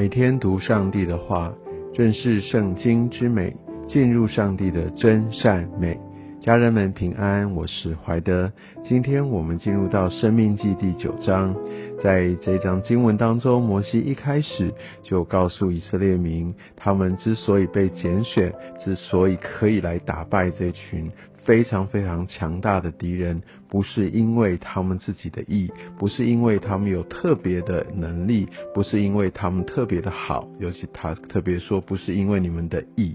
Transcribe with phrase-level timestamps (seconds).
[0.00, 1.52] 每天读上帝的话，
[1.92, 3.54] 认识圣经之美，
[3.86, 6.00] 进入上帝的真善美。
[6.40, 8.50] 家人们平安，我是怀德。
[8.82, 11.54] 今天我们进入到《生命记》第九章，
[12.02, 14.72] 在这章经文当中，摩西一开始
[15.02, 21.12] 就告诉以色列民，他们之所以被拣选，之所以可以来打败这群
[21.44, 33.14] 非常非常强大的敌人，不是因为他们自己的意，不是因为他们有特别的能力，不是因为他们特别的好，尤其他特别说，不是因为你们的意。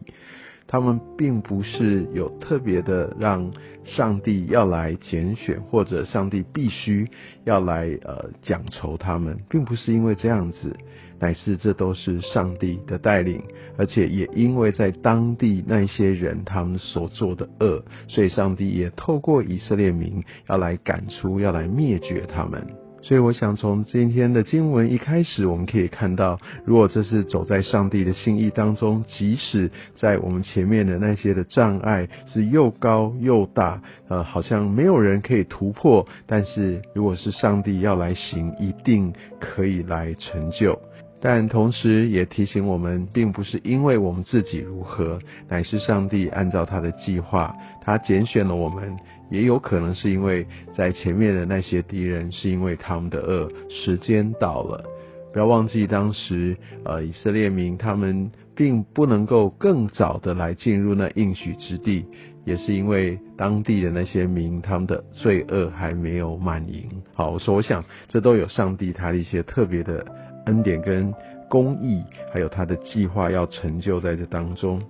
[0.68, 3.52] 他们并不是有特别的让
[3.86, 7.08] 上帝要来拣选，或者上帝必须
[7.44, 10.76] 要来呃奖酬他们，并不是因为这样子，
[11.20, 13.44] 乃是这都是上帝的带领，
[13.78, 22.85] 而且也因为在当地那些人他们所做的恶，所以上帝也透过以色列民要来赶出，要来灭绝他们。
[23.06, 40.82] 所以，我想从今天的经文一开始，我们可以看到，如果这是走在上帝的心意当中，即使在我们前面的那些的障碍是又高又大，呃，好像没有人可以突破，但是如果是上帝要来行，一定可以来成就。
[41.28, 45.18] 但同时也提醒我们，并不是因为我们自己如何，
[45.50, 48.96] 乃是上帝按照他的计划，他拣选了我们。
[49.32, 50.46] 也有可能是因为
[50.78, 54.86] 在前面的那些敌人，是因为他们的恶，时间到了。
[55.34, 62.06] 不要忘记，当时呃以色列民他们并不能够更早的来进入那应许之地，
[62.46, 66.88] 也是因为当地的那些民他们的罪恶还没有满盈。
[67.16, 70.06] 好，我说我想这都有上帝他的一些特别的
[70.46, 71.14] 恩典跟
[71.50, 74.82] 公义，还有他的计划要成就在这当中。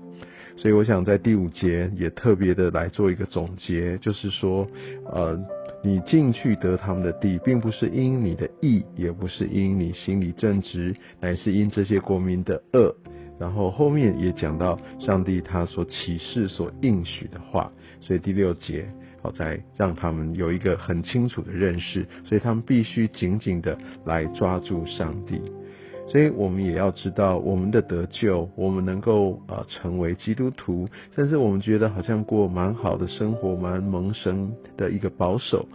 [0.57, 4.65] 所以我想在第五节也特别的来做一个总结，就是说，
[5.11, 5.37] 呃，
[5.83, 12.95] 你进去得他们的地，并不是因你的义，也不是因你心里正直，乃是因这些国民的恶。
[13.37, 17.69] 然后后面也讲到上帝他所启示、所应许的话。
[17.99, 18.87] 所以第六节，
[19.25, 23.75] 好在让他们有一个很清楚的认识，所以他们必须紧紧的
[24.05, 25.41] 来抓住上帝。
[26.07, 35.67] 所以我们也要知道，我们的得救，我们能够啊成为基督徒，甚至我们觉得好像过蛮好的生活，蛮蒙神的一个保守，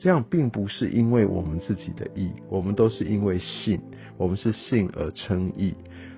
[0.00, 3.80] 这样并不是因为我们自己的义，我们都是因为信，
[4.16, 5.72] 我们是信而称义。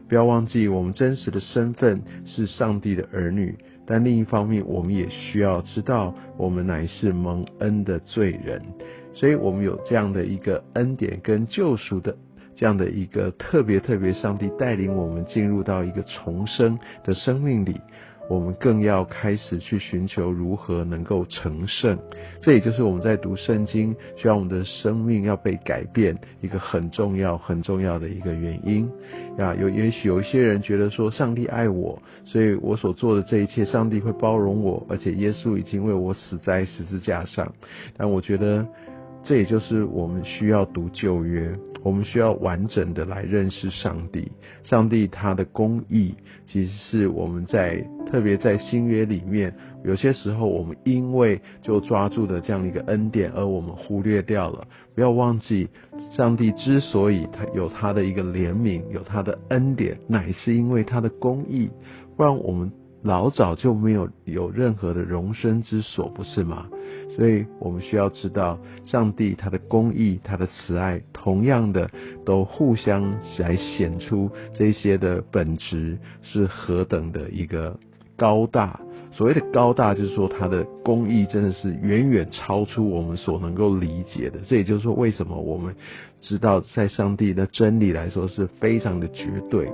[0.09, 3.55] 不要忘记，我们真实的身份是上帝的儿女，
[3.92, 8.62] 但另一方面，我们也需要知道，我们乃是蒙恩的罪人，
[9.12, 12.16] 所以我们有这样的一个恩典跟救赎的。
[12.54, 17.78] 这样的一个特别特别，上帝带领我们进入到一个重生的生命里，
[18.32, 21.98] 我们更要开始去寻求如何能够成圣。
[22.41, 28.88] 这也就是我们在读圣经，需要我们的生命要被改变一个很重要很重要的一个原因。
[29.37, 37.53] 啊，有也许有一些人觉得说，上帝爱我，所以我所做的这一切，上帝会包容我，而且耶稣已经为我死在十字架上。
[37.99, 38.66] 但我觉得，
[39.22, 41.54] 这也就是我们需要读旧约。
[41.82, 44.31] 我们需要完整的来认识上帝，
[44.62, 46.15] 上帝他的公义，
[46.47, 49.54] 其实是我们在特别在新约里面，
[49.84, 54.66] 有些时候我们因为就抓住的这样一个恩典，而我们忽略掉了。
[54.94, 55.69] 不要忘记，
[56.16, 61.70] 上帝之所以他有他的一个怜悯，有他的恩典，乃是因为他的公义，
[62.16, 62.70] 不然我们
[63.03, 66.69] 老早就没有有任何的容身之所，不是吗？
[67.17, 71.91] 所以我们需要知道，上帝他的公义、他的慈爱，同样的
[72.25, 77.78] 都互相来显出这些的本质是何等的一个
[78.17, 78.81] 高大。
[79.12, 84.39] 所谓的高大，就是说他的公义真的是远远超出我们所能够理解的。
[84.47, 85.75] 这也就是说，为什么我们
[86.23, 89.71] 知道在上帝的真理来说是非常的绝对。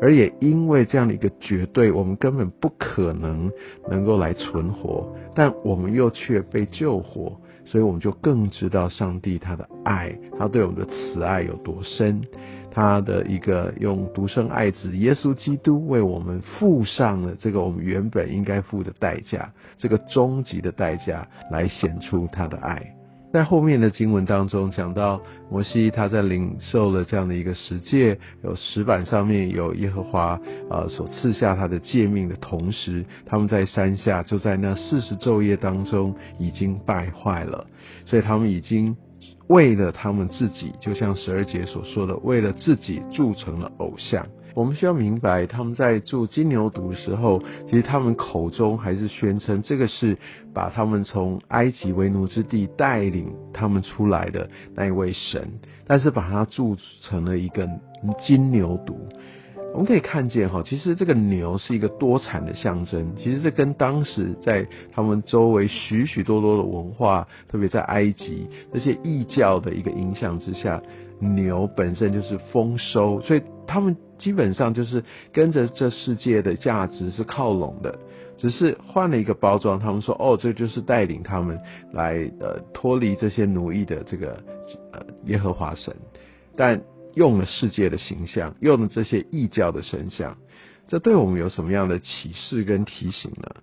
[0.00, 3.50] 而也因为这样的一个绝对，我们根本不可能
[3.90, 12.22] 能够来存活，但我们又却被救活，所以我们就更知道上帝他的爱，他对我们的慈爱有多深，
[12.70, 22.94] 他的一个用独生爱子耶稣基督为我们付上了这个我们原本应该付的代价，这个终极的代价来显出他的爱。
[23.30, 25.20] 在后面的经文当中讲到，
[25.50, 30.40] 摩西他在领受了这样的一个十诫，有石板上面有耶和华
[30.70, 37.66] 啊所赐下他的诫命的同时，他们在山下就在那四十昼夜当中已经败坏了，
[38.06, 38.96] 所以他们已经
[39.48, 44.26] 为了他们自己，就像十二节所说的，为了自己铸成了偶像。
[44.58, 47.40] 我们需要明白，他们在住金牛犊的时候，
[47.70, 50.18] 其实他们口中还是宣称这个是
[50.52, 55.48] 把他们从埃及为奴之地带领他们出来的那一位神，
[55.86, 57.68] 但是把它铸成了一个
[58.26, 58.96] 金牛犊。
[59.72, 63.14] 我们可以看见哈，其实这个牛是一个多产的象征。
[63.16, 70.82] 其实这跟当时在他们周围许许多多的文化，特别在埃及那些异教的一个影响之下，
[71.20, 77.96] 牛本身就是丰收，所以他们基本上就是跟着这世界的价值是靠拢的，
[78.36, 79.78] 只是换了一个包装。
[79.78, 81.56] 他们说哦，这就是带领他们
[81.92, 84.42] 来呃脱离这些奴役的这个
[84.92, 85.94] 呃耶和华神，
[86.56, 86.82] 但。
[87.18, 90.38] 用了世界的形象，用了这些异教的神像，
[90.86, 93.56] 这对我们有什么样的启示跟提醒呢？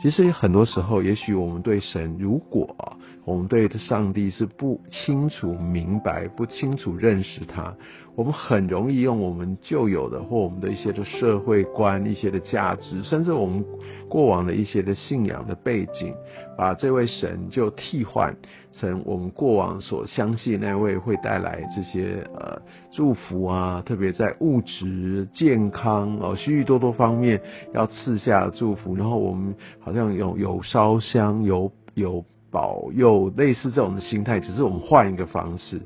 [0.00, 2.76] 其实很多时候，也许我们对神，如果
[3.24, 7.74] 我们对上帝是不清楚明白、不清楚认识他，
[8.14, 13.64] 我们很容易用我们旧有的或我们的一些的社会观、一些的价值，甚至我们
[14.08, 16.14] 过往的一些的信仰的背景，
[16.56, 18.34] 把这位神就替换
[18.72, 22.62] 成我们过往所相信那位会带来这些呃
[22.92, 27.40] 祝福啊，特别在物质、健康哦许许多多方面
[27.74, 29.54] 要赐下祝福，然后我们。
[29.88, 35.80] 好像有有烧香，有有保佑，类似这种的心态，只是我们换一个方式。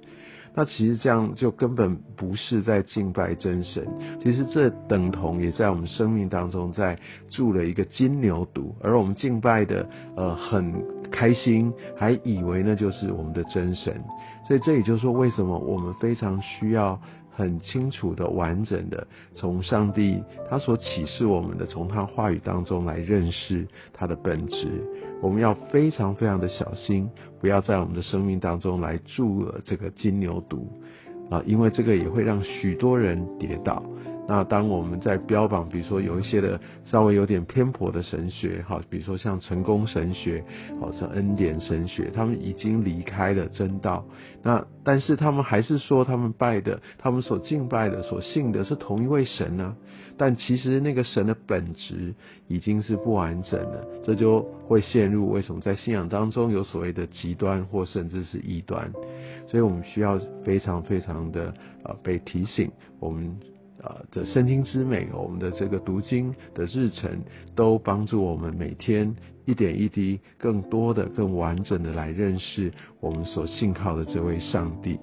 [0.57, 3.87] 那其实这样就根本不是在敬拜真神，
[4.21, 14.03] 其实这等同也在我们生命当中在住了一个金牛犊，而我们敬拜的呃很开心，还以为那就是我们的真神。
[14.49, 17.01] 所以这也就是说，为什么我们非常需要。
[17.34, 24.69] 很清楚的、完整的，从上帝他所启示我们的，从他话语当中来认识他的本质。
[25.23, 27.08] 我们要非常非常的小心，
[27.40, 30.67] 不要在我们的生命当中来注了这个金牛犊
[31.31, 33.82] 啊，因为这个也会让许多人跌倒。
[34.29, 40.45] 那当我们在标榜，比如说有一些的稍微有点偏颇的神学，哈，比如说像成功神学，
[40.81, 44.05] 好像恩典神学，他们已经离开了真道，
[44.43, 49.77] 那但是他们还是说他们拜的，他们所敬拜的、所信的是同一位神呢？
[50.17, 52.15] 但其实那个神的本质
[52.47, 58.93] 已经是不完整了，这就会陷入为什么在信仰当中有所谓的极端或甚至是异端？
[59.49, 61.53] 所以我们需要非常非常的
[61.83, 62.71] 呃被提醒，
[63.01, 63.37] 我们。
[63.82, 67.11] 啊，这圣经之美，我们的这个读经的日程，
[67.56, 69.12] 都帮助我们每天
[69.44, 75.00] 一点一滴，更多的、更完整的来认识我们所信靠的这位上帝。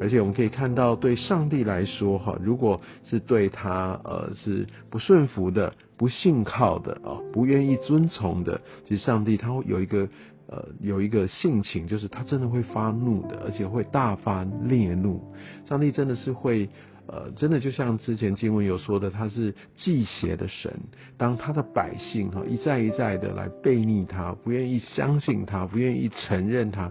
[0.00, 10.08] 而且我们可以看到，对上帝来说，哈，如果是对他呃是不顺服的、不信靠的啊，不愿意遵从的，其实上帝他会有一个
[10.48, 15.22] 呃有一个性情，就是他真的会发怒的，而且会大发烈怒。
[15.68, 16.68] 上帝真的是会。
[17.08, 20.72] 呃，真的就像之前经文有说的，他是祭邪的神。
[21.16, 26.90] 当他的百姓哈一再一再的来背逆他，不愿意相信他，不愿意承认他，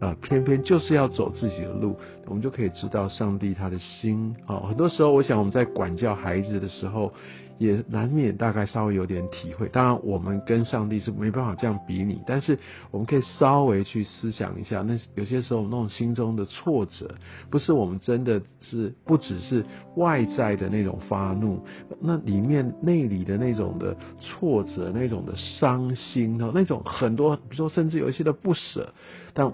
[0.00, 1.96] 呃，偏偏就是要走自己的路，
[2.26, 4.60] 我们就可以知道上帝他的心啊。
[4.60, 7.12] 很多时候，我想我们在管教孩子的时候。
[7.58, 12.58] 也难免大概稍微有点体会，当然我们跟上帝是没办法这样比拟，但是
[12.90, 17.14] 我们可以稍微去思想一下，那有些时候那种心中的挫折，
[17.50, 19.64] 不是我们真的是不只是
[19.96, 21.60] 外在的那种发怒，
[22.00, 28.92] 那里面内里的那种的挫折，那种的伤心哦，那种很多，比如说甚至有一些的不舍，
[29.32, 29.52] 但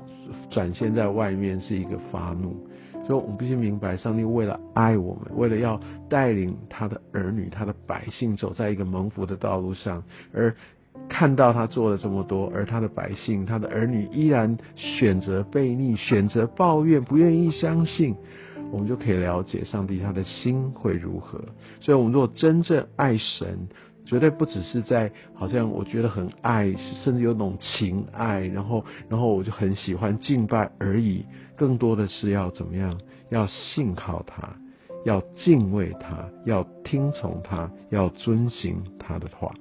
[0.51, 2.57] 展现在外面是一个发怒。
[3.09, 10.55] 所以，我们必须明白，上帝为了爱我们，为了要带领他的儿女、他的百姓走在一个蒙福的道路上，而
[11.09, 18.15] 看到他做了这么多，而他的百姓、他的儿女依然选择背逆、选择抱怨、不愿意相信，
[18.71, 21.41] 我们就可以了解上帝他的心会如何。
[21.81, 23.69] 所以，我们如果真正爱神，
[24.09, 26.75] 绝对不只是在好像我觉得很爱，
[27.05, 31.27] 甚至有种情爱，然后然后我就很喜欢敬拜而已。
[31.57, 32.99] 更多的是要怎么样？
[33.29, 34.57] 要信靠他，
[35.05, 39.53] 要敬畏他，要听从他，要遵行他的话。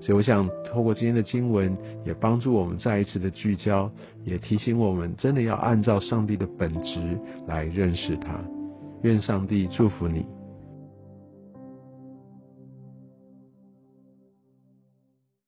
[0.00, 3.90] 所以我想透过今天的经文，也帮助我们再一次的聚焦，
[4.24, 7.18] 也提醒我们真的要按照上帝的本质
[7.48, 8.38] 来认识他。
[9.02, 10.24] 愿上帝祝福你。